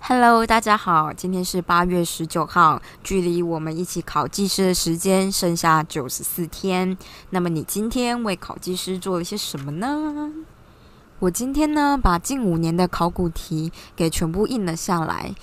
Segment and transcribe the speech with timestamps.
[0.00, 6.96] Hello，大家好，今天是八月十九号，距离我们一起考技师的时间剩下九十四天。
[7.30, 10.30] 那么你今天为考技师做了些什么呢？
[11.18, 15.34] 我今天呢，把近五年的考古题给全部印了下来。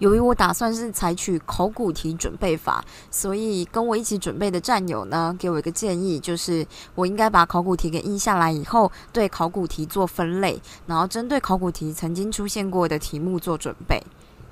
[0.00, 14.02] 由于我打算是采取考古题准备法，所以跟我一起准备的战友呢，给我一个建议，就是我应该把考古题给印下来以后，对考古题做分类，然后针对考古题曾经出现过的题目做准备。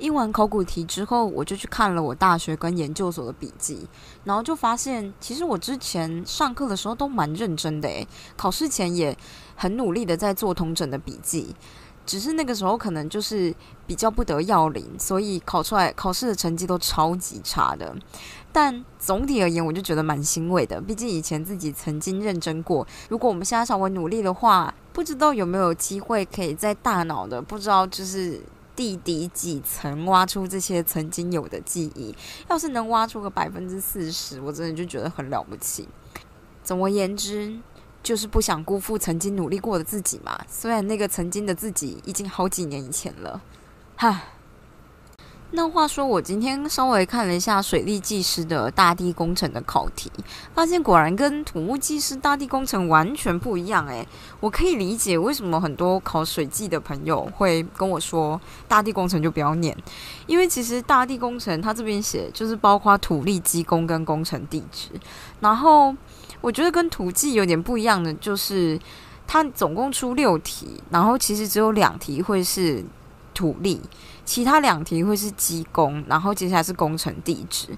[0.00, 3.88] 印完考古题之后，我就去看了我大学跟研究所的笔记，
[4.24, 8.06] 然后就发现，其实我之前上课的时候都蛮认真的诶，
[8.36, 9.16] 考试前也
[9.54, 11.54] 很努力的在做同整的笔记。
[12.06, 13.52] 只是那个时候可能就是
[13.86, 17.94] 比较不得要领，所以考出来考试的成绩都超级差的。
[18.52, 20.80] 但总体而言，我就觉得蛮欣慰的。
[20.80, 22.86] 毕竟以前自己曾经认真过。
[23.10, 28.40] 如果我们现在稍微努力的话，不知道有没有机会可以在大脑的不知道就是
[28.74, 32.14] 地底几层挖出这些曾经有的记忆。
[32.48, 35.86] 要是能挖出个百分之四十，我真的就觉得很了不起。
[36.62, 37.58] 总而言之。
[38.06, 40.38] 就是不想辜负曾经努力过的自己嘛。
[40.48, 43.40] 虽然那个曾经的自己已经好几年以前了，
[43.96, 44.22] 哈。
[45.52, 50.10] 那话说，我今天稍微看了一下水利技师的大地工程的考题，
[50.54, 53.86] 发现果然跟土木技师大地工程完全不一样。
[53.86, 54.06] 诶，
[54.40, 59.76] 我可以理解为什么很多考水技的朋友会跟我说大地工程就不要念，
[60.26, 64.90] 因为其实大地工程它这边写就是包括土力机工跟工程地质，
[65.40, 65.94] 然后。
[66.42, 68.78] 我觉得跟土技有点不一样的，就是
[69.26, 72.84] 它总共出六题，然后其实只有两题会是
[73.36, 73.78] 土力，
[74.24, 77.68] 其他两题会是机工，然后接下来是工程地质。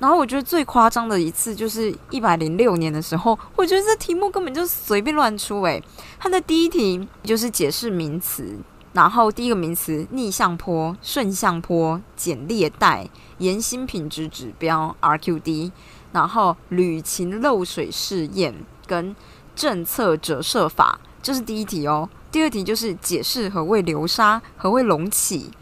[0.00, 5.80] 然后我觉得最夸张的一次就是一百零六年的时候，我觉得这题目根本就随便乱出诶，
[6.18, 8.58] 它的第一题就是解释名词，
[8.92, 13.08] 然后第一个名词逆向坡、顺向坡、减裂带、
[13.38, 15.70] 岩心品质指标 RQD。
[16.12, 18.54] 然后铝琴漏水试验
[18.86, 19.16] 跟
[19.56, 22.08] 政策折射法，这是第一题哦。
[22.34, 25.52] 第二题就是解释何谓流沙，何谓隆起。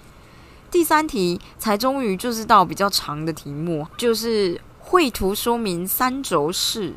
[0.71, 6.95] 第三题才终于就是到比较长的题目，就是绘图说明三轴式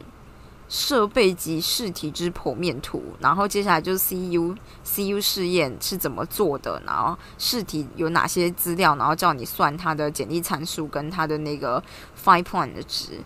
[0.69, 3.03] 设备及试题之剖面图。
[3.19, 4.55] 然后接下来就是 CU
[4.85, 11.83] CU 试验是怎么做的，然后试题有哪些资料，然后叫你算它的简历参数跟它的那个
[12.23, 13.19] Five Point 的值。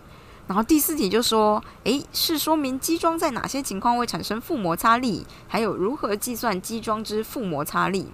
[0.50, 8.08] 然后第四题就说，诶，是说明机桩在哪些情况会产生负摩擦力，还有如何计算机桩之负摩擦力。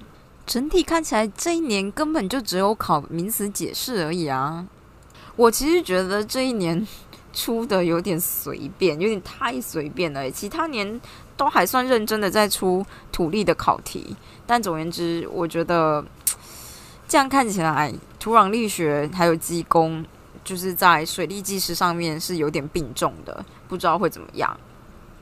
[0.45, 4.67] 整体看起来这一年根本就只有考名词解释而已啊！
[5.35, 6.87] 我其实觉得这一年
[7.33, 10.31] 出的有点随便，有点太随便了。
[10.31, 11.01] 其他年
[11.39, 14.15] 都还算认真的在出土力的考题，
[14.47, 16.05] 但总而言之，我觉得
[17.09, 20.05] 这样看起来土壤力学还有机工。
[20.47, 24.57] 就是在水利技师上面是有点并重的，不知道会怎么样。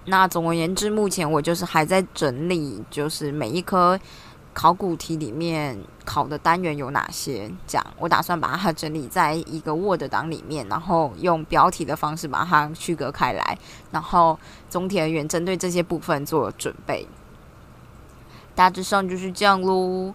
[0.05, 3.99] 那总而言之，目前我就是还在整理，就是每一科
[4.53, 13.59] 考古题里面考的单元有哪些，这样我打算把它整理在一个 Word 档里面，然后用标题的方式把它区隔开来，
[13.91, 17.09] 然后总体而言针对这些部分做准备。
[18.55, 20.15] 大致上就是这样喽。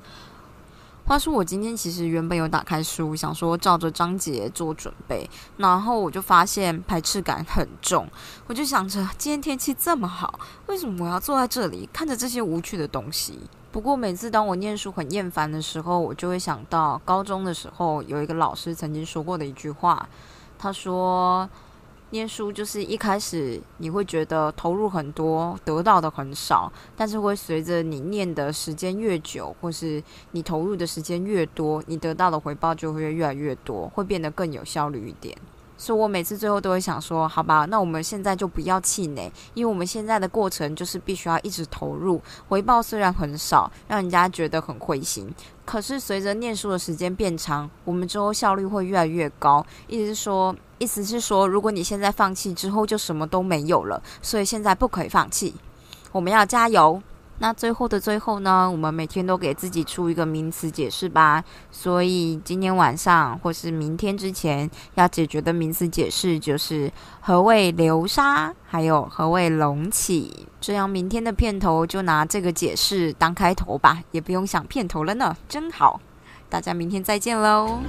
[1.09, 5.27] 话说我今天其实原本有打开书，想说照着章节做准备，
[5.57, 8.07] 然后我就发现排斥感很重。
[8.45, 13.39] 我就想着今天天气这么好，为什么我要坐在这里看着这些无趣的东西？
[13.71, 20.07] 不过每次当我念书很厌烦的时候，我就会想到高中的时候有一个老师曾经说过的一句话，
[20.59, 21.49] 他说。
[22.11, 35.37] 念书就是一开始你会觉得投入很多，得到的很少，但是会随着你念的时间越久，或是你投入的时间越多，你得到的回报就会越来越多，会变得更有效率一点。
[35.79, 45.33] 所以我每次最后都会想说，好吧，那我们现在就不要气馁，因为我们现在的过程就是必须要一直投入，回报虽然很少，让人家觉得很灰心，
[45.65, 49.65] 可是随着念书的时间变长，我们之后效率会越来越高。
[49.87, 50.55] 意思是说。
[50.81, 54.01] 意思是说，如果你现在放弃之后，就什么都没有了。
[54.21, 55.53] 所以现在不可以放弃，
[56.13, 57.03] 我们要加油。
[57.39, 61.43] 那最后的最后呢，我们每天都给自己出一个名词解释吧。
[61.71, 66.91] 所以今天晚上或是明天之前要解决的名词解释就是
[67.21, 70.47] 何谓流沙，还有何谓隆起。
[70.59, 76.01] 这样明天的片头就拿这个解释当开头吧，也不用想片头了呢，真好。
[76.49, 77.79] 大家明天再见喽。